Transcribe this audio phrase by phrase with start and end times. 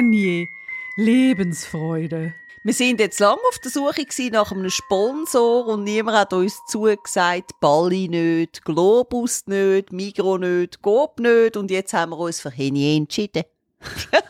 [0.00, 0.48] Henny,
[0.96, 2.32] Lebensfreude.
[2.64, 7.60] Wir sind jetzt lange auf der Suche nach einem Sponsor und niemand hat uns zugesagt,
[7.60, 12.96] Balli nicht, Globus nicht, Migro nicht, Coop nicht und jetzt haben wir uns für Henny
[12.96, 13.42] entschieden.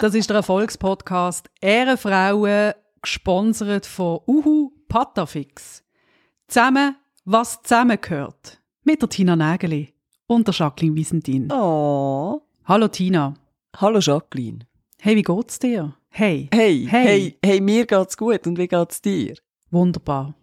[0.00, 5.82] das ist der Erfolgspodcast Ehrenfrauen, gesponsert von Uhu Patafix.
[6.46, 8.60] Zusammen, was zusammengehört.
[8.84, 9.92] Mit der Tina Nägeli
[10.28, 11.50] und der Jacqueline Wiesentin.
[11.50, 12.40] Oh.
[12.66, 13.34] Hallo Tina.
[13.74, 14.68] Hallo Jacqueline.
[15.00, 15.94] Hey, wie geht's dir?
[16.10, 16.48] Hey.
[16.52, 19.36] Hey, hey, hey, hey, mir geht's gut und wie geht's dir?
[19.70, 20.34] Wunderbar.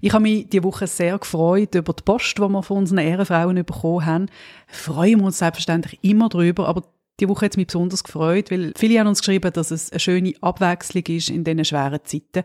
[0.00, 3.56] Ich habe mich diese Woche sehr gefreut über die Post, die wir von unseren Ehrenfrauen
[3.64, 4.26] bekommen haben.
[4.68, 6.84] Freuen wir uns selbstverständlich immer drüber, aber
[7.18, 9.98] die Woche hat es mich besonders gefreut, weil viele haben uns geschrieben, dass es eine
[9.98, 12.44] schöne Abwechslung ist in diesen schweren Zeiten.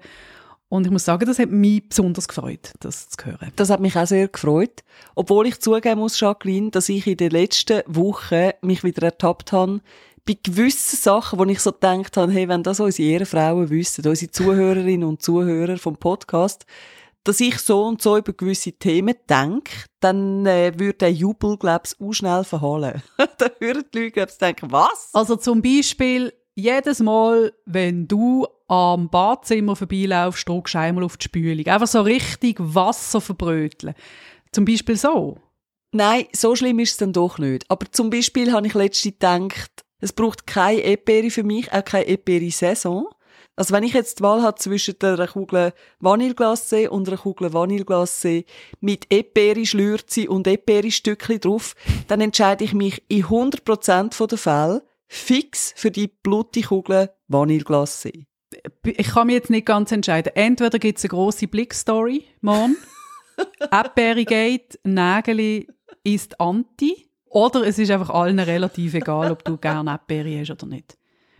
[0.67, 3.51] Und ich muss sagen, das hat mich besonders gefreut, das zu hören.
[3.57, 4.83] Das hat mich auch sehr gefreut.
[5.15, 9.81] Obwohl ich zugeben muss, Jacqueline, dass ich in den letzten Wochen mich wieder ertappt habe,
[10.25, 14.31] bei gewissen Sachen, wo ich so gedacht habe, hey, wenn das unsere Ehrenfrauen wüssten, unsere
[14.31, 16.65] Zuhörerinnen und Zuhörer vom Podcast,
[17.23, 21.83] dass ich so und so über gewisse Themen denke, dann äh, würde der Jubel, glaube
[21.85, 23.01] ich, auch schnell verhallen.
[23.17, 25.09] da hören die Leute, glaube ich, denken, was?
[25.13, 31.25] Also zum Beispiel, jedes Mal, wenn du am Badzimmer vorbeilaufst, drückst du einmal auf die
[31.25, 31.65] Spülung.
[31.67, 33.93] Einfach so richtig Wasser verbröteln.
[34.51, 35.37] Zum Beispiel so.
[35.91, 37.69] Nein, so schlimm ist es dann doch nicht.
[37.69, 42.07] Aber zum Beispiel habe ich letztens gedacht, es braucht keine Eperi für mich, auch keine
[42.07, 43.07] Eperi-Saison.
[43.55, 48.45] Also wenn ich jetzt die Wahl habe zwischen einer Kugel Vanilleglacé und einer Kugel Vanilleglacé
[48.79, 51.75] mit Eperi-Schlürzi und Eperi-Stückchen drauf,
[52.07, 58.25] dann entscheide ich mich in 100% der Fälle fix für die blutige Kugel Vanilleglacé.
[58.83, 60.31] Ich kann mich jetzt nicht ganz entscheiden.
[60.35, 62.77] Entweder gibt es eine grosse Blickstory morgen,
[63.71, 65.67] Eperi geht, Nägeli
[66.03, 70.67] ist Anti, oder es ist einfach allen relativ egal, ob du gerne Erdbeere hast oder
[70.67, 70.97] nicht.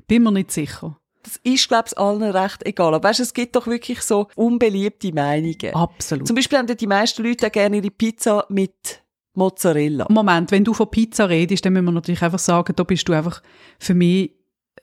[0.08, 0.98] Bin mir nicht sicher.
[1.24, 2.94] Das ist, glaube ich, allen recht egal.
[2.94, 5.74] Aber weißt, es gibt doch wirklich so unbeliebte Meinungen.
[5.74, 6.28] Absolut.
[6.28, 9.04] Zum Beispiel haben die meisten Leute gerne ihre Pizza mit
[9.34, 10.08] Mozzarella.
[10.10, 13.14] Moment, wenn du von Pizza redest, dann müssen wir natürlich einfach sagen, da bist du
[13.14, 13.42] einfach
[13.78, 14.32] für mich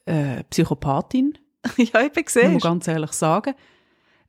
[0.05, 1.37] äh, Psychopathin.
[1.77, 2.53] ja, ich bin gesehen.
[2.53, 3.55] Muss man ganz ehrlich sagen.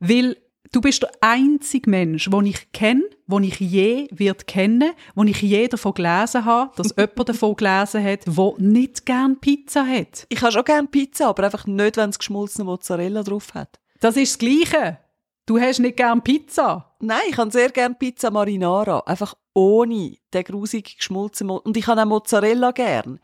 [0.00, 0.36] Weil
[0.72, 5.42] Du bist der einzige Mensch, den ich kenne, den ich je wird kennen, wo ich
[5.42, 10.26] je davon gelesen habe, dass jemand davon gelesen hat, der nicht gern Pizza hat.
[10.28, 13.80] Ich habe schon gern Pizza, aber einfach nicht, wenn es geschmolzene Mozzarella drauf hat.
[13.98, 14.98] Das ist das Gleiche.
[15.44, 16.94] Du hast nicht gern Pizza.
[17.00, 21.88] Nein, ich habe sehr gern Pizza Marinara, einfach ohne den grusig geschmolzenen Mo und ich
[21.88, 23.18] habe auch Mozzarella gern.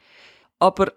[0.59, 0.93] Aber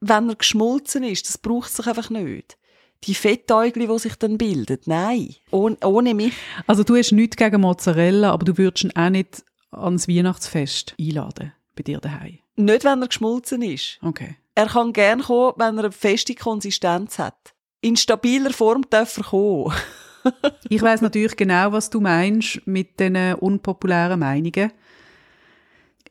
[0.00, 2.58] wenn er geschmolzen ist, das braucht es sich einfach nicht
[3.06, 4.78] die Fettäugli, die sich dann bilden.
[4.86, 6.34] Nein, ohne, ohne mich.
[6.66, 11.52] Also du hast nichts gegen Mozzarella, aber du würdest ihn auch nicht ans Weihnachtsfest einladen,
[11.76, 12.38] bei dir daheim.
[12.56, 13.98] Nicht, wenn er geschmolzen ist.
[14.02, 14.36] Okay.
[14.54, 17.54] Er kann gern kommen, wenn er eine feste Konsistenz hat.
[17.80, 19.74] In stabiler Form darf er kommen.
[20.68, 24.72] ich weiß natürlich genau, was du meinst mit diesen unpopulären Meinungen.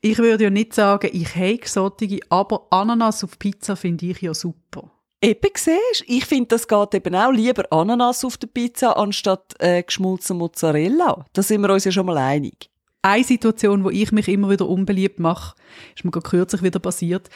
[0.02, 4.34] Ich würde ja nicht sagen, ich hege solche, aber Ananas auf Pizza finde ich ja
[4.34, 4.92] super.
[5.24, 9.82] Eben siehst ich finde, das geht eben auch lieber Ananas auf der Pizza anstatt äh,
[9.82, 11.26] geschmolzen Mozzarella.
[11.32, 12.70] Da sind wir uns ja schon mal einig.
[13.02, 15.56] Eine Situation, wo ich mich immer wieder unbeliebt mache,
[15.96, 17.30] ist mir gerade kürzlich wieder passiert.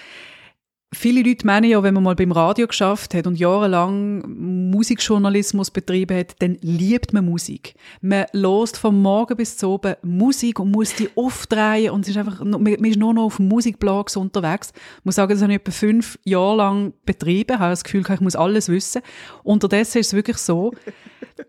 [0.93, 6.17] Viele Leute meinen ja, wenn man mal beim Radio geschafft hat und jahrelang Musikjournalismus betrieben
[6.17, 7.75] hat, dann liebt man Musik.
[7.99, 12.17] Man lost von morgen bis zu oben Musik und muss die aufdrehen und es ist
[12.17, 14.71] einfach, man ist nur noch auf Musikblogs unterwegs.
[14.99, 18.05] Ich muss sagen, das habe ich etwa fünf Jahre lang betrieben, ich habe das Gefühl,
[18.09, 19.01] ich muss alles wissen.
[19.43, 20.71] Unterdessen ist es wirklich so,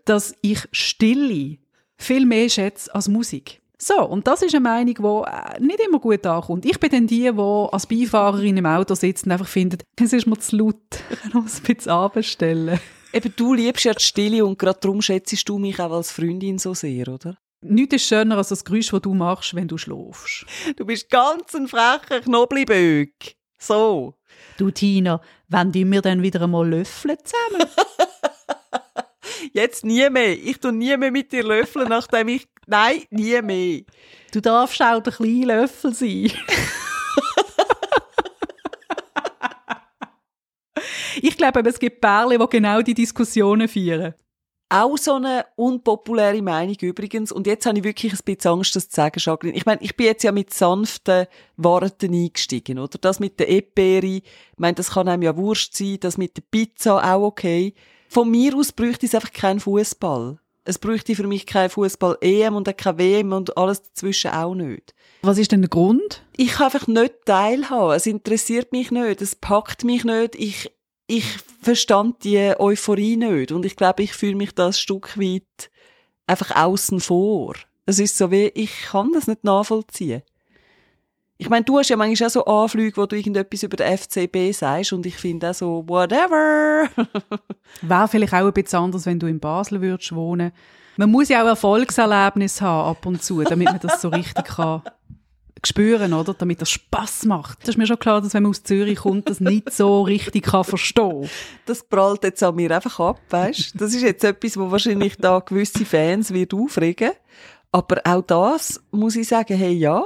[0.03, 1.59] dass ich Stille
[1.95, 3.61] viel mehr schätze als Musik.
[3.81, 6.65] So, und das ist eine Meinung, die äh, nicht immer gut ankommt.
[6.65, 10.27] Ich bin dann die, die als Beifahrerin im Auto sitzt und einfach findet, es ist
[10.27, 10.75] mir zu laut,
[11.25, 12.79] ich muss ein bisschen abstellen.
[13.13, 16.59] Eben, du liebst ja die Stille und gerade darum schätzt du mich auch als Freundin
[16.59, 17.37] so sehr, oder?
[17.61, 20.45] Nichts ist schöner als das Geräusch, das du machst, wenn du schläfst.
[20.75, 23.35] Du bist ganz ein frecher Knobliböck.
[23.57, 24.15] So.
[24.57, 27.69] Du, Tina, wann tun wir dann wieder einmal löffeln zusammen?
[29.53, 30.37] Jetzt nie mehr.
[30.37, 33.81] Ich tu nie mehr mit dir löffeln, nachdem ich Nein, nie mehr.
[34.31, 36.31] Du darfst auch der kleine Löffel sein.
[41.23, 44.13] ich glaube, es gibt Pärchen, die genau die Diskussionen führen.
[44.71, 47.31] Auch so eine unpopuläre Meinung übrigens.
[47.31, 49.57] Und jetzt habe ich wirklich ein bisschen Angst, das zu sagen, Jacqueline.
[49.57, 51.25] Ich meine, ich bin jetzt ja mit sanften
[51.57, 52.99] Worten eingestiegen, oder?
[52.99, 56.43] Das mit der Eperi, ich meine, das kann einem ja Wurst sein, das mit der
[56.51, 57.73] Pizza auch okay.
[58.09, 60.37] Von mir aus bräuchte es einfach keinen Fußball.
[60.69, 64.93] Es bräuchte für mich kein Fußball-EM und kein WM und alles dazwischen auch nicht.
[65.23, 66.21] Was ist denn der Grund?
[66.37, 67.95] Ich kann einfach nicht teilhaben.
[67.95, 69.19] Es interessiert mich nicht.
[69.19, 70.35] Es packt mich nicht.
[70.35, 70.71] Ich,
[71.07, 71.25] ich
[71.59, 75.71] verstand die Euphorie nicht und ich glaube, ich fühle mich da ein Stück weit
[76.27, 77.55] einfach außen vor.
[77.87, 80.21] Es ist so wie, ich kann das nicht nachvollziehen.
[81.41, 84.51] Ich meine, du hast ja manchmal auch so Anflüge, wo du irgendetwas über den FCB
[84.51, 86.89] sagst und ich finde auch so, whatever.
[87.81, 90.51] Wäre vielleicht auch ein bisschen anders, wenn du in Basel würdest wohnen.
[90.97, 94.81] Man muss ja auch Erfolgserlebnis haben ab und zu, damit man das so richtig kann
[95.65, 96.33] spüren, oder?
[96.33, 97.59] Damit das Spaß macht.
[97.61, 100.43] Das ist mir schon klar, dass wenn man aus Zürich kommt, das nicht so richtig
[100.43, 101.29] kann verstehen.
[101.65, 103.79] Das prallt jetzt an mir einfach ab, weißt?
[103.79, 107.11] Das ist jetzt etwas, wo wahrscheinlich da gewisse Fans wird aufregen.
[107.71, 110.03] Aber auch das muss ich sagen, hey, ja,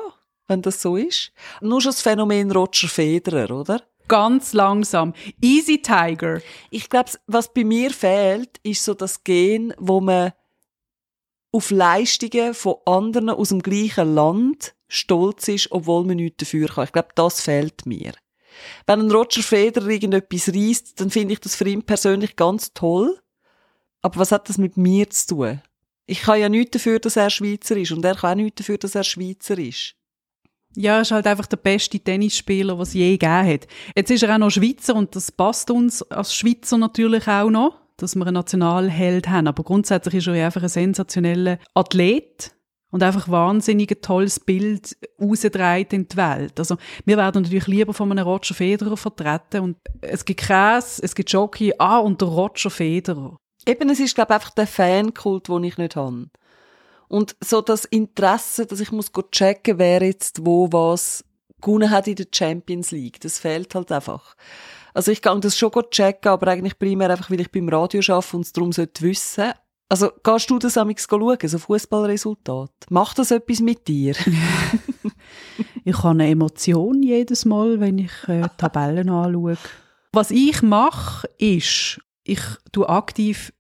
[0.48, 1.32] wenn das so ist.
[1.62, 3.82] Nur schon das Phänomen Roger Federer, oder?
[4.08, 5.14] Ganz langsam.
[5.42, 6.42] Easy Tiger.
[6.70, 10.34] Ich glaube, was bei mir fehlt, ist so das Gen, wo man
[11.52, 16.86] auf Leistungen von anderen aus dem gleichen Land stolz ist, obwohl man nichts dafür kann.
[16.86, 18.14] Ich glaube, das fehlt mir.
[18.86, 23.20] Wenn ein Roger Federer irgendetwas reißt, dann finde ich das für ihn persönlich ganz toll.
[24.02, 25.62] Aber was hat das mit mir zu tun?
[26.06, 28.78] Ich kann ja nichts dafür, dass er Schweizer ist und er kann auch nichts dafür,
[28.78, 29.96] dass er Schweizer ist.
[30.76, 33.68] Ja, er ist halt einfach der beste Tennisspieler, was je gegeben hat.
[33.96, 37.80] Jetzt ist er auch noch Schweizer und das passt uns als Schweizer natürlich auch noch,
[37.98, 39.48] dass wir einen Nationalheld haben.
[39.48, 42.56] Aber grundsätzlich ist er einfach ein sensationeller Athlet
[42.90, 46.60] und einfach wahnsinnig ein tolles Bild rausdreht in die Welt.
[46.60, 51.16] Also, wir werden natürlich lieber von einem Roger Federer vertreten und es gibt Käse, es
[51.16, 53.38] gibt Jockey, ah, und der Roger Federer.
[53.66, 56.28] Eben, es ist, glaube ich, einfach der Fankult, den ich nicht habe.
[57.08, 61.24] Und so das Interesse, dass ich muss checken, wer jetzt wo was
[61.62, 64.36] gewonnen hat in der Champions League, das fehlt halt einfach.
[64.94, 68.36] Also ich kann das schon checken, aber eigentlich primär einfach, weil ich beim Radio arbeite
[68.38, 69.54] und es darum sollte wissen.
[69.90, 72.72] Also gehst du das amigs schauen, so Fußballresultat?
[72.90, 74.16] Macht das etwas mit dir?
[75.84, 79.58] ich habe eine Emotion jedes Mal, wenn ich äh, Tabellen anschaue.
[80.12, 82.42] Was ich mache, ist, ich
[82.72, 83.52] tue aktiv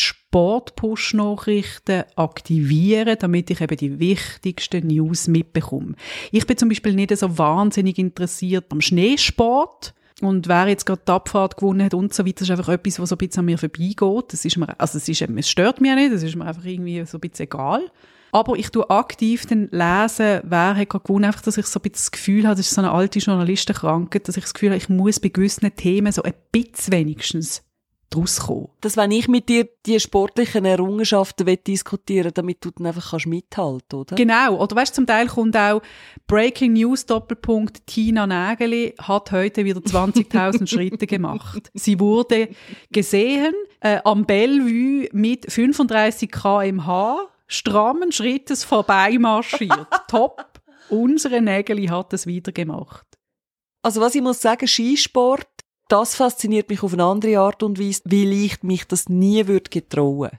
[0.00, 5.94] Sport-Push-Nachrichten aktivieren, damit ich eben die wichtigsten News mitbekomme.
[6.30, 9.94] Ich bin zum Beispiel nicht so wahnsinnig interessiert am Schneesport.
[10.20, 13.08] Und wer jetzt gerade die Abfahrt gewonnen hat und so weiter, ist einfach etwas, was
[13.08, 14.32] so ein bisschen an mir vorbeigeht.
[14.32, 17.04] Das ist mir, also es, ist, es stört mich nicht, das ist mir einfach irgendwie
[17.06, 17.90] so ein bisschen egal.
[18.32, 21.82] Aber ich tue aktiv dann lesen, wer hat gerade gewonnen, einfach, dass ich so ein
[21.82, 24.78] bisschen das Gefühl habe, das ist so eine alte Journalistenkrankheit, dass ich das Gefühl habe,
[24.78, 27.64] ich muss bei gewissen Themen so ein bisschen wenigstens
[28.10, 28.68] daraus kommen.
[28.80, 34.00] Dass wenn ich mit dir die sportlichen Errungenschaften diskutieren damit du dann einfach kannst mithalten
[34.00, 34.16] oder?
[34.16, 34.56] Genau.
[34.56, 35.80] Oder weißt zum Teil kommt auch
[36.26, 41.70] Breaking News Doppelpunkt Tina Nägeli hat heute wieder 20.000 Schritte gemacht.
[41.74, 42.48] Sie wurde
[42.90, 49.88] gesehen äh, am Bellevue mit 35 kmh strammen Schrittes vorbei marschiert.
[50.08, 50.46] Top.
[50.88, 53.06] Unsere Nägeli hat es wieder gemacht.
[53.82, 55.46] Also was ich muss sagen, Skisport
[55.90, 59.70] das fasziniert mich auf eine andere Art und Weise, wie leicht mich das nie würde
[59.70, 60.30] getrauen.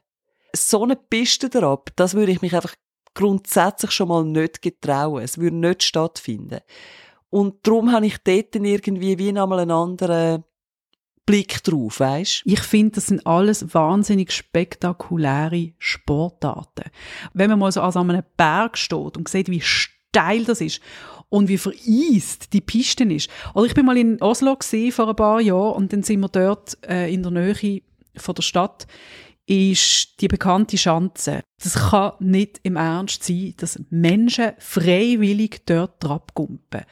[0.53, 2.75] So eine Piste drauf, das würde ich mich einfach
[3.13, 5.21] grundsätzlich schon mal nicht getrauen.
[5.21, 6.59] Es würde nicht stattfinden.
[7.30, 10.44] Und darum habe ich dort irgendwie wie nochmal einen anderen
[11.25, 12.42] Blick drauf, weißt?
[12.45, 16.90] Ich finde, das sind alles wahnsinnig spektakuläre Sportarten.
[17.33, 20.81] Wenn man mal so an einem Berg steht und sieht, wie steil das ist
[21.31, 23.30] und wie vereist die Piste ist.
[23.56, 26.28] Oder ich bin mal in Oslo gesehen vor ein paar Jahren und dann sind wir
[26.28, 27.81] dort äh, in der Nähe
[28.18, 28.85] von der Stadt
[29.47, 31.42] ist die bekannte Schanze.
[31.61, 36.83] Das kann nicht im Ernst sein, dass Menschen freiwillig dort draufkumpen.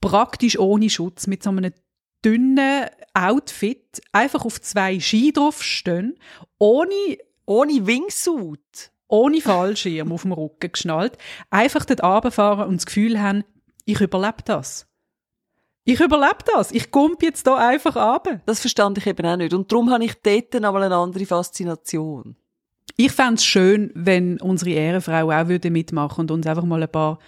[0.00, 1.72] Praktisch ohne Schutz, mit so einem
[2.24, 6.18] dünnen Outfit, einfach auf zwei Ski draufstehen,
[6.58, 11.16] ohne, ohne Wingsuit ohne Fallschirm auf dem Rücken geschnallt,
[11.50, 13.44] einfach dort runterfahren und das Gefühl haben,
[13.86, 14.86] ich überlebe das.
[15.84, 16.72] Ich überlebe das.
[16.72, 18.28] Ich kump jetzt da einfach ab.
[18.44, 19.54] Das verstand ich eben auch nicht.
[19.54, 22.36] Und darum habe ich dort aber eine andere Faszination.
[22.96, 27.18] Ich fände es schön, wenn unsere Ehrenfrau auch mitmachen und uns einfach mal ein paar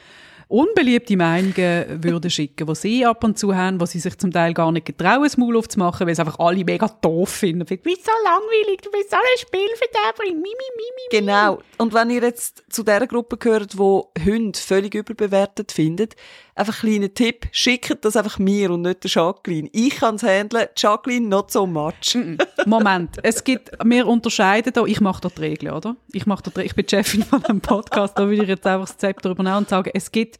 [0.49, 4.55] unbeliebte Meinungen würden schicken, die sie ab und zu haben, wo sie sich zum Teil
[4.55, 7.67] gar nicht getrauen, das Maul aufzumachen, weil es einfach alle mega doof finden.
[7.67, 11.19] Du bist so langweilig, du bist so ein Spielverderber, mi, mi, mi, mi.
[11.19, 11.59] Genau.
[11.77, 16.17] Und wenn ihr jetzt zu der Gruppe gehört, wo Hunde völlig überbewertet findet,
[16.59, 19.69] einfach ein kleiner Tipp, schickt das einfach mir und nicht der Jacqueline.
[19.73, 22.19] Ich kann es handeln, Jacqueline not so much.
[22.67, 25.97] Moment, es gibt, wir unterscheiden da, ich mache da die Regeln, oder?
[26.13, 28.99] Ich mache da ich bin Chefin von einem Podcast, da würde ich jetzt einfach das
[28.99, 30.39] Zepter übernehmen und sagen, es gibt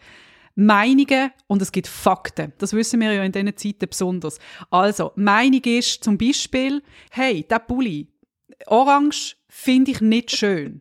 [0.55, 2.53] Meinungen und es gibt Fakten.
[2.59, 4.41] Das wissen wir ja in diesen Zeiten besonders.
[4.71, 6.83] Also, Meinung ist zum Beispiel,
[7.13, 8.09] hey, der Pulli,
[8.67, 10.81] orange finde ich nicht schön.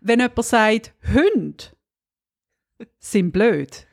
[0.00, 1.64] Wenn jemand sagt, Hunde
[2.98, 3.86] sind blöd,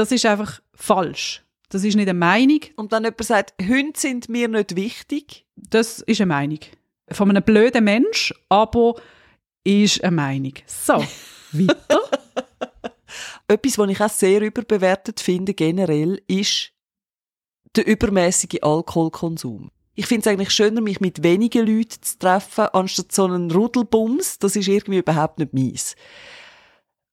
[0.00, 1.44] das ist einfach falsch.
[1.68, 2.60] Das ist nicht eine Meinung.
[2.76, 6.60] Und wenn jemand sagt, Hunde sind mir nicht wichtig, Das ist eine Meinung.
[7.12, 8.94] Von einem blöden Mensch, aber
[9.62, 10.54] ist eine Meinung.
[10.66, 10.94] So,
[11.52, 12.00] weiter.
[13.46, 16.72] etwas, was ich auch sehr überbewertet finde generell, ist
[17.76, 19.70] der übermäßige Alkoholkonsum.
[19.94, 24.38] Ich finde es eigentlich schöner, mich mit wenigen Leuten zu treffen, anstatt so einen Rudelbums.
[24.38, 25.94] Das ist irgendwie überhaupt nicht meins.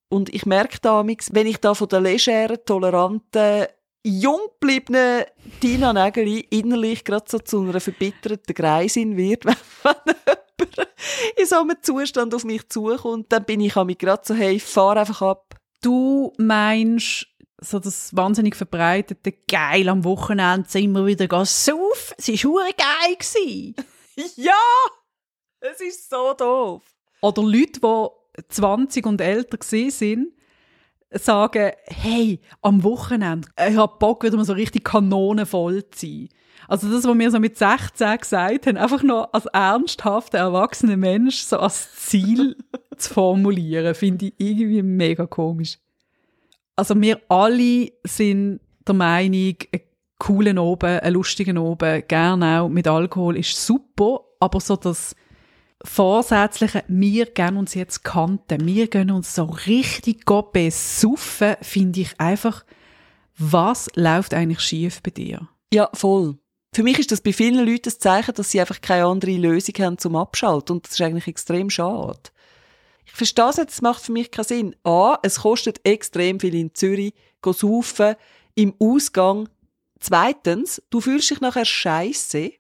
[0.10, 3.68] Und ich merke damals, wenn ich da von der legeren, toleranten,
[4.04, 5.26] jung gebliebenen
[5.60, 10.90] Tina Nägeli innerlich gerade so zu einer verbitterten Greisin wird, wenn, jemand
[11.36, 14.98] in so einem Zustand auf mich zukommt, dann bin ich mich gerade so, hey, fahr
[14.98, 15.56] einfach ab.
[15.82, 17.28] Du meinst
[17.60, 22.16] so das wahnsinnig verbreitete geil am Wochenende sind wir wieder saufen.
[22.18, 23.74] Es war hure geil.
[24.36, 24.54] Ja!
[25.60, 26.84] Es ist so doof.
[27.22, 28.08] Oder Leute, die
[28.50, 30.34] 20 und älter sind,
[31.12, 36.30] sagen, hey, am Wochenende, ich hab Bock, wieder mal so richtig kanonenvoll zu sein.
[36.68, 41.38] Also das, was wir so mit 16 gesagt haben, einfach noch als ernsthafter, erwachsener Mensch
[41.38, 42.58] so als Ziel
[42.98, 45.80] zu formulieren, finde ich irgendwie mega komisch.
[46.76, 49.82] Also wir alle sind der Meinung, einen
[50.20, 55.16] coolen Oben, einen lustigen Oben, gerne auch mit Alkohol ist super, aber so das
[55.84, 62.66] vorsätzliche, wir gehen uns jetzt kanten, wir gehen uns so richtig besaufen, finde ich einfach,
[63.38, 65.48] was läuft eigentlich schief bei dir?
[65.72, 66.38] Ja, voll.
[66.74, 69.76] Für mich ist das bei vielen Leuten ein Zeichen, dass sie einfach keine andere Lösung
[69.80, 70.76] haben zum Abschalten.
[70.76, 72.20] Und das ist eigentlich extrem schade.
[73.06, 74.76] Ich verstehe es jetzt, es macht für mich keinen Sinn.
[74.84, 77.54] A, es kostet extrem viel in Zürich, go
[78.56, 79.50] im Ausgang.
[80.00, 82.52] Zweitens, du fühlst dich nachher scheiße.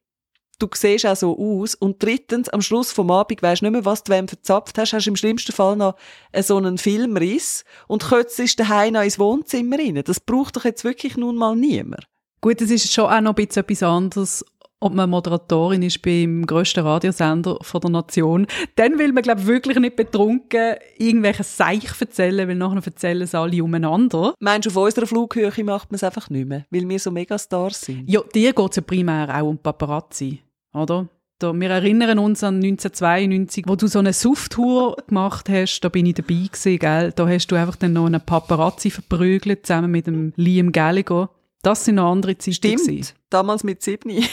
[0.59, 1.75] Du siehst auch so aus.
[1.75, 4.93] Und drittens, am Schluss vom Abend weisst du nicht mehr, was du wem verzapft hast.
[4.93, 5.95] Hast im schlimmsten Fall noch
[6.41, 10.01] so einen Filmriss und kotzt daheim noch ins Wohnzimmer rein.
[10.03, 12.07] Das braucht doch jetzt wirklich nun mal niemand.
[12.41, 14.45] Gut, es ist schon auch noch ein bisschen etwas anderes,
[14.79, 18.47] ob man Moderatorin ist beim grössten Radiosender von der Nation.
[18.75, 23.33] Dann will man, glaube ich, wirklich nicht betrunken irgendwelche Seich erzählen, weil nachher erzählen es
[23.33, 24.35] alle umeinander.
[24.39, 27.81] Meinst du, auf unserer Flughöhe macht man es einfach nicht mehr, weil wir so Megastars
[27.81, 28.07] sind?
[28.07, 30.41] Ja, dir geht es ja primär auch um Paparazzi,
[30.77, 31.07] oder?
[31.39, 36.07] Da, wir erinnern uns an 1992, wo du so eine Suft-Tour gemacht hast, da bin
[36.07, 37.11] ich dabei gewesen, gell?
[37.11, 41.29] Da hast du einfach dann noch einen Paparazzi verprügelt, zusammen mit dem Liam Gallagher.
[41.61, 42.53] Das sind noch andere Zeiten.
[42.53, 43.15] Stimmt, gewesen.
[43.29, 44.25] damals mit Sydney.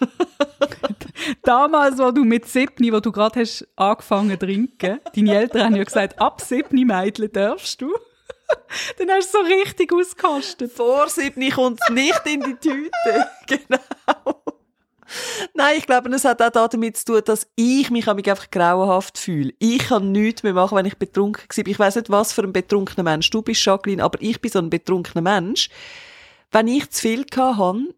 [1.42, 5.76] Damals, wo du mit siebni, wo du gerade hast angefangen zu trinken, deine Eltern haben
[5.76, 7.92] ja gesagt, ab siebni Mädchen darfst du.
[8.98, 10.72] Dann hast du so richtig ausgekostet.
[10.72, 12.90] Vor Sydney kommt es nicht in die Tüte.
[13.46, 14.39] genau.
[15.54, 19.52] Nein, ich glaube, es hat auch damit zu tun, dass ich mich einfach grauenhaft fühle.
[19.58, 21.66] Ich kann nichts mehr machen, wenn ich betrunken bin.
[21.66, 24.58] Ich weiß nicht, was für ein betrunkener Mensch du bist, Jacqueline, aber ich bin so
[24.58, 25.68] ein betrunkener Mensch.
[26.50, 27.94] Wenn ich zu viel hatte,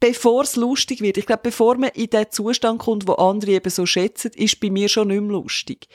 [0.00, 3.70] bevor es lustig wird, ich glaube, bevor man in den Zustand kommt, wo andere eben
[3.70, 5.88] so schätzen, ist bei mir schon nicht mehr lustig.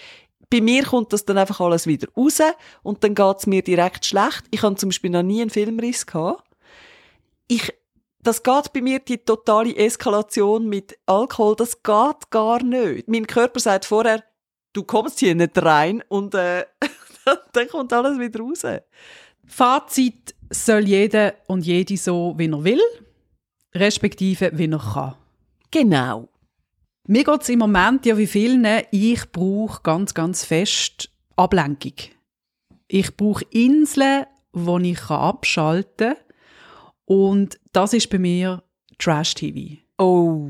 [0.49, 2.39] Bei mir kommt das dann einfach alles wieder raus
[2.81, 4.45] und dann geht's mir direkt schlecht.
[4.49, 6.43] Ich habe zum Beispiel noch nie einen Filmriss gehabt.
[7.47, 7.71] Ich,
[8.21, 13.07] das geht bei mir, die totale Eskalation mit Alkohol, das geht gar nicht.
[13.07, 14.23] Mein Körper sagt vorher,
[14.73, 16.65] du kommst hier nicht rein und äh,
[17.53, 18.63] dann kommt alles wieder raus.
[19.45, 22.81] Fazit soll jeder und jede so, wie er will,
[23.73, 25.15] respektive wie er kann.
[25.71, 26.27] Genau.
[27.07, 31.93] Mir geht es im Moment ja wie vielen, ich brauche ganz, ganz fest Ablenkung.
[32.87, 36.17] Ich brauche Inseln, wo ich abschalten kann.
[37.05, 38.63] Und das ist bei mir
[38.97, 39.81] Trash-TV.
[39.97, 40.49] Oh.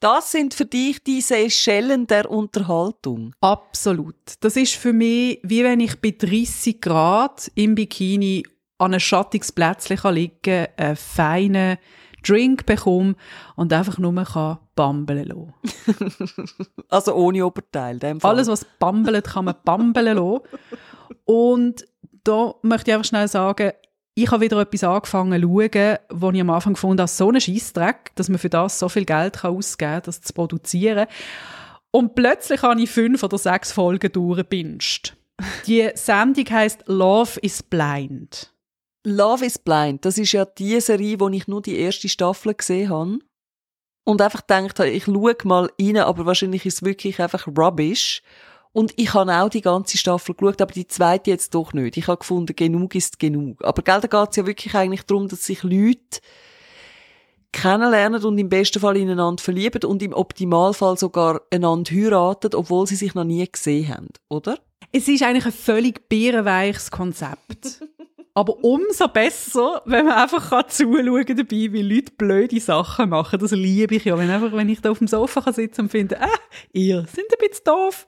[0.00, 3.34] Das sind für dich diese Schellen der Unterhaltung.
[3.40, 4.14] Absolut.
[4.40, 8.44] Das ist für mich, wie wenn ich bei 30 Grad im Bikini
[8.78, 11.78] an einem schattiges Plätzchen liegen kann, einen feinen
[12.24, 13.16] Drink bekomme
[13.56, 15.54] und einfach nur kann bambeln lassen.
[16.88, 17.98] also ohne Oberteil.
[18.22, 20.40] Alles, was bambelt, kann man bambeln lassen.
[21.24, 21.86] Und
[22.24, 23.72] da möchte ich einfach schnell sagen,
[24.22, 27.40] ich habe wieder etwas angefangen zu schauen, wo ich am Anfang gefunden habe, so einen
[27.40, 31.06] Scheissdreck, dass man für das so viel Geld ausgeben kann, das zu produzieren.
[31.90, 35.16] Und plötzlich habe ich fünf oder sechs Folgen durchgebinscht.
[35.66, 38.52] Die Sendung heißt Love is Blind.
[39.06, 42.90] Love is Blind, das ist ja die Serie, wo ich nur die erste Staffel gesehen
[42.90, 43.18] habe.
[44.04, 48.22] Und einfach gedacht habe, ich schaue mal rein, aber wahrscheinlich ist es wirklich einfach rubbish.
[48.78, 51.96] Und ich habe auch die ganze Staffel geschaut, aber die zweite jetzt doch nicht.
[51.96, 53.64] Ich habe gefunden, genug ist genug.
[53.64, 56.20] Aber gell, da geht es ja wirklich eigentlich darum, dass sich Leute
[57.50, 62.94] kennenlernen und im besten Fall ineinander verlieben und im Optimalfall sogar einander heiraten, obwohl sie
[62.94, 64.60] sich noch nie gesehen haben, oder?
[64.92, 67.80] Es ist eigentlich ein völlig bärenweiches Konzept.
[68.38, 73.40] Aber umso besser, wenn man einfach kann zuschauen dabei, wie Leute blöde Sachen machen.
[73.40, 74.16] Das liebe ich ja.
[74.16, 76.28] Wenn, einfach, wenn ich da auf dem Sofa kann sitzen und finde, äh,
[76.72, 78.06] ihr sind ein bisschen doof.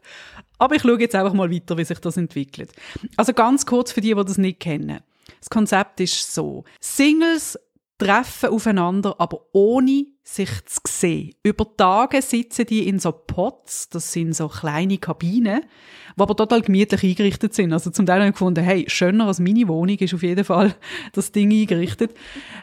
[0.61, 2.71] Aber ich schaue jetzt einfach mal weiter, wie sich das entwickelt.
[3.17, 5.01] Also ganz kurz für die, die das nicht kennen.
[5.41, 6.65] Das Konzept ist so.
[6.81, 7.59] Singles
[7.97, 11.35] treffen aufeinander, aber ohne sich zu sehen.
[11.43, 16.61] Über Tage sitzen die in so Pots, das sind so kleine Kabinen, die aber total
[16.61, 17.73] gemütlich eingerichtet sind.
[17.73, 20.75] Also zum Teil habe ich gefunden, hey, schöner als meine Wohnung ist auf jeden Fall
[21.13, 22.15] das Ding eingerichtet.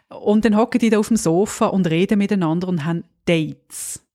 [0.09, 4.06] Und dann hocken die da auf dem Sofa und reden miteinander und haben Dates.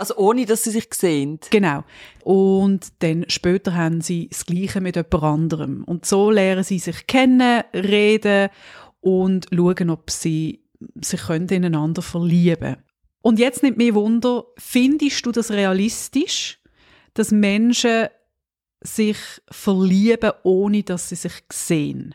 [0.00, 1.40] Also ohne, dass sie sich sehen.
[1.50, 1.84] Genau.
[2.24, 5.84] Und dann später haben sie das Gleiche mit jemand anderem.
[5.84, 8.48] Und so lernen sie sich kennen, reden
[9.00, 10.64] und schauen, ob sie
[11.02, 12.76] sich ineinander verlieben
[13.20, 16.58] Und jetzt nimmt mich Wunder, findest du das realistisch,
[17.12, 18.08] dass Menschen
[18.80, 19.18] sich
[19.50, 22.14] verlieben, ohne dass sie sich sehen?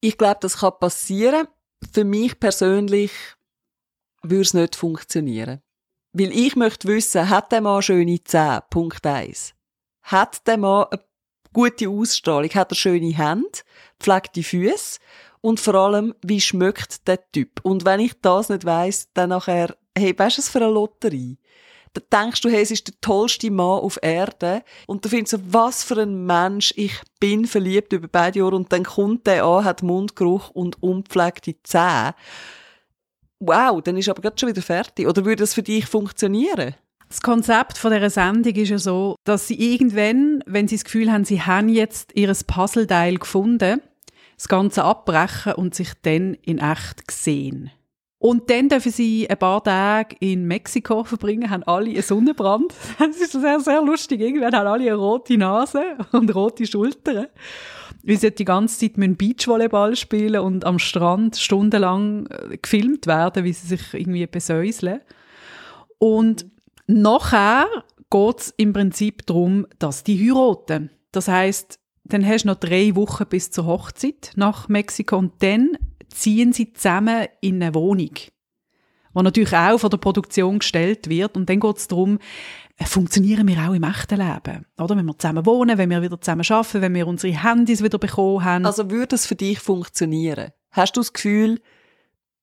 [0.00, 1.46] Ich glaube, das kann passieren.
[1.92, 3.12] Für mich persönlich
[4.22, 5.60] würde es nicht funktionieren.
[6.18, 8.62] Weil ich möchte wissen, hat der Mann schöne Zähne?
[8.70, 9.52] Punkt eins.
[10.02, 11.02] Hat der Mann eine
[11.52, 12.48] gute Ausstrahlung?
[12.54, 13.58] Hat er schöne Hände?
[14.00, 14.98] Pflegt die Füße?
[15.42, 17.60] Und vor allem, wie schmeckt der Typ?
[17.62, 21.36] Und wenn ich das nicht weiss, dann nachher, hey, weißt du, was für eine Lotterie?
[21.92, 24.62] Dann denkst du, hey, es ist der tollste Mann auf Erde.
[24.86, 28.56] Und du findest so, was für ein Mensch, ich bin verliebt über beide Jahre.
[28.56, 32.14] Und dann kommt der an, hat Mundgeruch und unpflegte Zähne.
[33.40, 35.06] Wow, dann ist aber gerade schon wieder fertig.
[35.06, 36.74] Oder würde das für dich funktionieren?
[37.08, 41.12] Das Konzept von dieser Sendung ist ja so, dass sie irgendwann, wenn sie das Gefühl
[41.12, 43.80] haben, sie haben jetzt ihr Puzzleteil gefunden,
[44.36, 47.70] das Ganze abbrechen und sich dann in echt sehen.
[48.18, 52.72] Und dann dürfen sie ein paar Tage in Mexiko verbringen, haben alle einen Sonnenbrand.
[52.98, 54.20] Das ist sehr, sehr lustig.
[54.20, 57.26] Irgendwann haben alle eine rote Nase und rote Schultern.
[58.06, 63.52] Weil sie die ganze Zeit Beachvolleyball spielen und am Strand stundenlang äh, gefilmt werden, wie
[63.52, 65.00] sie sich irgendwie besäuseln.
[65.98, 66.46] Und
[66.86, 67.66] nachher
[68.10, 70.90] geht es im Prinzip darum, dass die heiraten.
[71.10, 75.76] Das heißt, dann hast du noch drei Wochen bis zur Hochzeit nach Mexiko und dann
[76.08, 81.36] ziehen sie zusammen in eine Wohnung, die natürlich auch von der Produktion gestellt wird.
[81.36, 82.18] Und dann geht es darum,
[82.84, 84.66] funktionieren wir auch im echten Leben?
[84.78, 84.96] Oder?
[84.96, 88.44] Wenn wir zusammen wohnen, wenn wir wieder zusammen arbeiten, wenn wir unsere Handys wieder bekommen
[88.44, 88.66] haben.
[88.66, 90.52] Also würde es für dich funktionieren?
[90.70, 91.60] Hast du das Gefühl,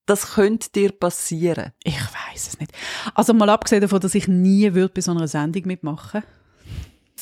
[0.06, 1.72] das könnte dir passieren?
[1.84, 2.72] Ich weiß es nicht.
[3.14, 6.44] Also mal abgesehen davon, dass ich nie würde bei so einer Sendung mitmachen würde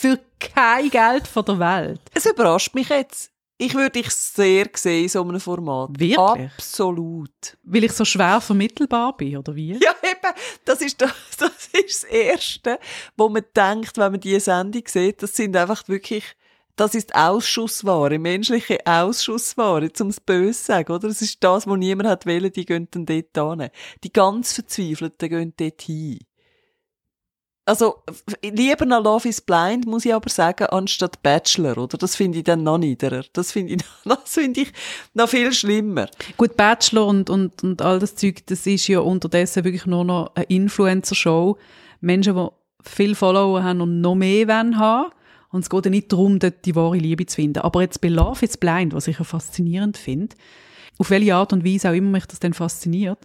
[0.01, 2.01] für kein Geld von der Welt.
[2.13, 3.30] Es überrascht mich jetzt.
[3.61, 5.91] Ich würde dich sehr sehen in so einem Format.
[5.91, 6.17] Wirklich?
[6.17, 7.29] Absolut.
[7.61, 9.73] Weil ich so schwer vermittelbar bin, oder wie?
[9.73, 10.35] Ja, eben.
[10.65, 12.79] Das ist das, das, ist das Erste,
[13.15, 15.21] wo man denkt, wenn man diese Sendung sieht.
[15.21, 16.23] Das sind einfach wirklich,
[16.75, 21.09] das ist Ausschussware, menschliche Ausschussware, zum es böse sagen, oder?
[21.09, 23.69] Das ist das, was niemand hat wollen, die gehen dann dort hin.
[24.03, 26.17] Die ganz Verzweifelten gehen dort hin.
[27.65, 28.03] Also,
[28.41, 31.97] lieber noch Love is Blind, muss ich aber sagen, anstatt Bachelor, oder?
[31.97, 33.23] Das finde ich dann noch niederer.
[33.33, 34.73] Das finde ich, das finde ich
[35.13, 36.09] noch viel schlimmer.
[36.37, 40.31] Gut, Bachelor und, und, und all das Zeug, das ist ja unterdessen wirklich nur noch
[40.35, 41.57] eine Influencer-Show.
[42.01, 42.47] Menschen, die
[42.83, 45.11] viel Follower haben und noch mehr wollen haben.
[45.51, 47.59] Und es geht ja nicht darum, dort die wahre Liebe zu finden.
[47.59, 50.35] Aber jetzt bei Love is Blind, was ich ja faszinierend finde,
[50.97, 53.19] auf welche Art und Weise auch immer mich das dann fasziniert,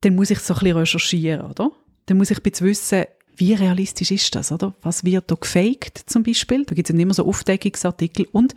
[0.00, 1.72] dann muss ich so ein bisschen recherchieren, oder?
[2.06, 3.04] Dann muss ich wissen,
[3.36, 4.74] wie realistisch ist das, oder?
[4.82, 6.64] Was wird da gefaked zum Beispiel?
[6.64, 8.28] Da gibt es ja immer so Aufdeckungsartikel.
[8.32, 8.54] Und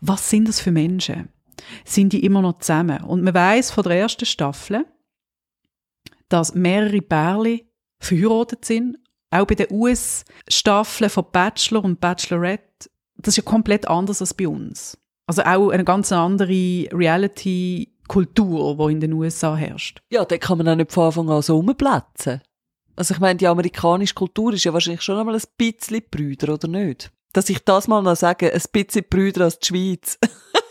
[0.00, 1.28] was sind das für Menschen?
[1.84, 3.02] Sind die immer noch zusammen?
[3.04, 4.84] Und man weiß von der ersten Staffel,
[6.28, 7.60] dass mehrere Pärchen
[7.98, 8.98] verheiratet sind.
[9.30, 12.90] Auch bei den US-Staffeln von Bachelor und Bachelorette.
[13.18, 14.98] Das ist ja komplett anders als bei uns.
[15.26, 20.00] Also auch eine ganz andere Reality-Kultur, die in den USA herrscht.
[20.10, 22.42] Ja, da kann man auch nicht von Anfang an so rumplätzen.
[22.96, 26.66] Also ich meine, die amerikanische Kultur ist ja wahrscheinlich schon einmal ein bisschen Brüder, oder
[26.66, 27.12] nicht?
[27.32, 30.18] Dass ich das mal noch sage, ein bisschen Brüder als die Schweiz.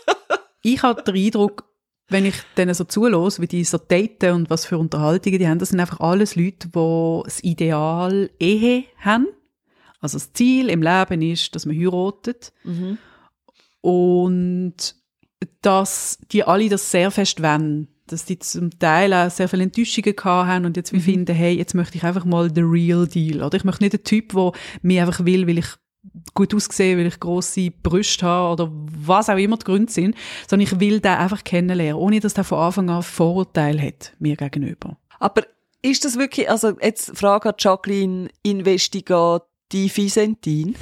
[0.62, 1.64] ich habe den Eindruck,
[2.08, 5.60] wenn ich denen so zulasse, wie die so daten und was für Unterhaltungen die haben,
[5.60, 9.28] das sind einfach alles Leute, die das Ideal Ehe haben.
[10.00, 12.52] Also das Ziel im Leben ist, dass man heiratet.
[12.64, 12.98] Mhm.
[13.80, 14.96] Und
[15.62, 20.14] dass die alle das sehr fest wollen dass die zum Teil auch sehr viele Enttäuschungen
[20.14, 21.00] gehabt haben und jetzt mhm.
[21.00, 23.42] finden, hey, jetzt möchte ich einfach mal the real deal.
[23.42, 25.66] Oder ich möchte nicht einen Typ, der mir einfach will, weil ich
[26.34, 30.16] gut aussehe, weil ich grosse Brüste habe oder was auch immer die Gründe sind,
[30.48, 34.36] sondern ich will den einfach kennenlernen, ohne dass der von Anfang an Vorurteil hat mir
[34.36, 34.96] gegenüber.
[35.18, 35.42] Aber
[35.82, 40.74] ist das wirklich, also jetzt Frage an Jacqueline Investigativisentin.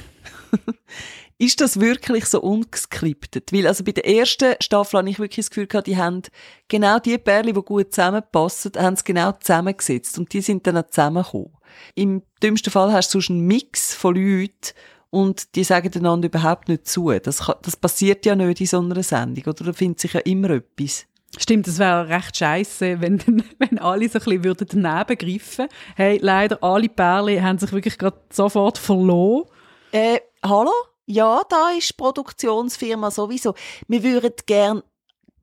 [1.37, 3.51] Ist das wirklich so ungeskriptet?
[3.51, 6.21] Weil also bei der ersten Staffel habe ich wirklich das Gefühl gehabt, die haben
[6.69, 10.87] genau die Pärchen, die gut zusammenpassen, haben es genau zusammengesetzt und die sind dann auch
[10.87, 11.51] zusammengekommen.
[11.93, 14.73] Im dümmsten Fall hast du sonst einen Mix von Leuten
[15.09, 17.11] und die sagen einander überhaupt nicht zu.
[17.11, 19.65] Das, kann, das passiert ja nicht in so einer Sendung, oder?
[19.65, 21.05] Da findet sich ja immer etwas.
[21.37, 23.21] Stimmt, das wäre recht scheiße, wenn,
[23.59, 25.67] wenn alle so ein bisschen daneben greifen
[25.97, 29.49] Hey, leider, alle Pärchen haben sich wirklich gerade sofort verloren.
[29.91, 30.71] Äh, hallo?
[31.05, 33.53] Ja, da ist die Produktionsfirma sowieso.
[33.87, 34.81] Wir würden gern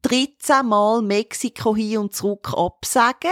[0.02, 3.30] 13 Mal Mexiko hin und zurück absagen.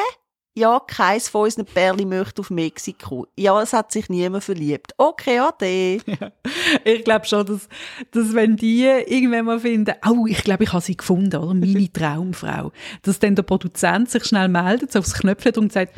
[0.57, 3.27] Ja, keins von unseren Pärchen möchte auf Mexiko.
[3.37, 4.93] Ja, es hat sich niemand verliebt.
[4.99, 6.01] Okay, ade.
[6.07, 6.33] Ja,
[6.85, 7.69] ich glaube schon, dass,
[8.11, 11.55] dass wenn die irgendwann mal finden, oh, ich glaube, ich habe sie gefunden, oder?
[11.55, 12.73] Meine Traumfrau.
[13.03, 15.97] Dass dann der Produzent sich schnell meldet, so aufs Knöpfchen und sagt,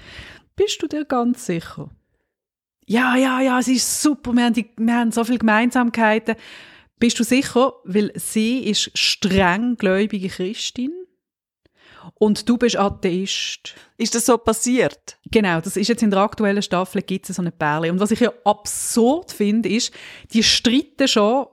[0.55, 1.91] bist du dir ganz sicher?
[2.93, 6.35] Ja, ja, ja, es ist super, wir haben, die, wir haben so viele Gemeinsamkeiten.
[6.99, 7.73] Bist du sicher?
[7.85, 10.93] Weil sie ist streng gläubige Christin
[12.17, 13.75] und du bist Atheist.
[13.97, 15.19] Ist das so passiert?
[15.31, 17.91] Genau, das ist jetzt in der aktuellen Staffel gibt es so eine Perle.
[17.91, 19.95] Und was ich ja absurd finde, ist,
[20.35, 21.47] die streiten schon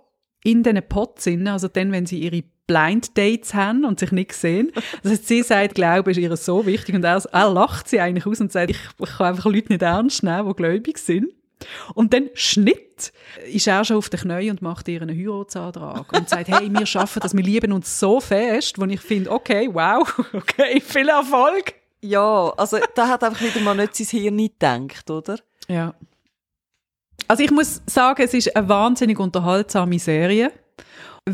[0.44, 4.72] in diesen Pots also dann, wenn sie ihre Blind Dates haben und sich nicht sehen.
[5.02, 8.28] Das heißt, sie sagt, Glaube ist ihr so wichtig und er, er lacht sie eigentlich
[8.28, 11.34] aus und sagt, ich, ich kann einfach Leute nicht ernst nehmen, die gläubig sind.
[11.96, 13.12] Und dann Schnitt
[13.52, 16.86] ist er schon auf den Knien und macht ihr einen Heiratsantrag und sagt, hey, wir
[16.86, 21.74] schaffen das, wir lieben uns so fest, wo ich finde, okay, wow, okay, viel Erfolg.
[22.02, 25.38] Ja, also da hat einfach wieder mal nicht sein Hirn nicht gedacht, oder?
[25.68, 25.96] Ja.
[27.28, 30.52] Also ich muss sagen, es ist eine wahnsinnig unterhaltsame Serie.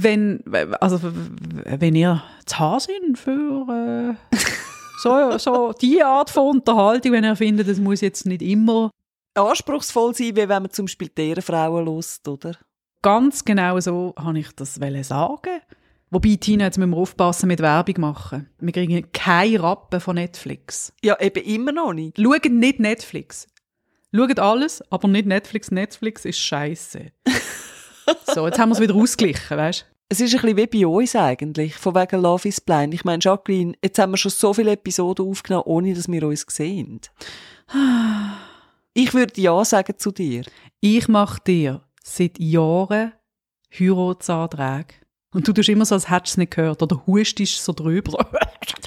[0.03, 0.43] Wenn,
[0.79, 4.37] also, wenn ihr zu Haar sind für äh,
[5.01, 8.91] so, so die Art von Unterhaltung, wenn ihr findet, es muss jetzt nicht immer
[9.35, 12.57] anspruchsvoll sein, wie wenn man zum Beispiel deren Frauen lust, oder?
[13.01, 15.61] Ganz genau so habe ich das sagen.
[16.11, 18.49] Wobei, Tina, jetzt müssen wir aufpassen mit Werbung machen.
[18.59, 20.93] Wir kriegen keine Rappen von Netflix.
[21.03, 22.17] Ja, eben immer noch nicht.
[22.19, 23.47] Schaut nicht Netflix.
[24.13, 25.71] Schaut alles, aber nicht Netflix.
[25.71, 27.11] Netflix ist scheiße.
[28.33, 29.95] so, jetzt haben wir es wieder ausgeglichen, weißt du?
[30.07, 32.93] Es ist ein bisschen wie bei uns eigentlich, von wegen Love is Blind.
[32.93, 36.45] Ich meine, Jacqueline, jetzt haben wir schon so viele Episoden aufgenommen, ohne dass wir uns
[36.47, 37.01] sehen.
[38.93, 40.43] Ich würde Ja sagen zu dir.
[40.79, 43.13] Ich mache dir seit Jahren
[43.77, 44.93] Heiratsanträge.
[45.33, 46.81] Und du tust immer so, als hättest du es nicht gehört.
[46.81, 48.13] Oder hustest so drüber.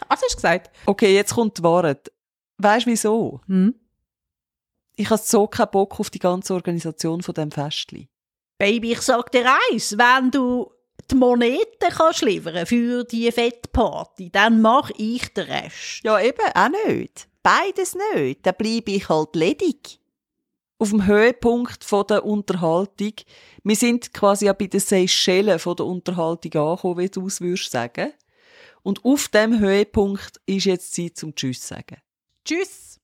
[0.09, 0.71] Was hast du gesagt?
[0.87, 2.11] Okay, jetzt kommt die Wahrheit.
[2.57, 3.41] Weißt du wieso?
[3.47, 3.75] Hm?
[4.97, 8.09] Ich habe so keinen Bock auf die ganze Organisation von dem Festli.
[8.59, 10.73] Baby, ich sag dir eins, wenn du
[11.09, 16.01] die Moneten kannst liefern für die Fettparty, dann mach ich den Rest.
[16.03, 17.29] Ja, eben, auch nicht.
[17.43, 18.45] Beides nicht.
[18.45, 20.01] Dann bleibe ich halt ledig.
[20.81, 23.13] Auf dem Höhepunkt von der Unterhaltung.
[23.63, 27.71] Wir sind quasi ja bei den Seychellen von der Unterhaltung angekommen, wie du es würdest
[27.71, 28.13] sagen.
[28.83, 31.99] Und auf dem Höhepunkt ist jetzt Zeit zum Tschüss sagen.
[32.45, 32.99] Tschüss!